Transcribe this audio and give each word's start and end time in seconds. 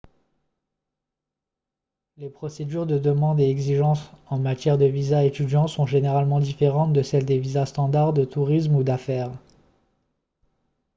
les 2.17 2.31
procédures 2.31 2.87
de 2.87 2.97
demande 2.97 3.39
et 3.39 3.47
exigences 3.51 4.09
en 4.29 4.39
matière 4.39 4.79
de 4.79 4.85
visas 4.85 5.25
étudiants 5.25 5.67
sont 5.67 5.85
généralement 5.85 6.39
différentes 6.39 6.91
de 6.93 7.03
celles 7.03 7.25
des 7.27 7.37
visas 7.37 7.67
standard 7.67 8.11
de 8.11 8.25
tourisme 8.25 8.73
ou 8.73 8.81
d'affaires 8.83 9.29